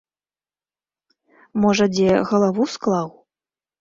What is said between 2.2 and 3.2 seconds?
галаву склаў!